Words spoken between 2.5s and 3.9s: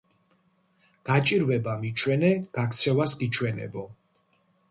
გაქცევას გიჩვენებო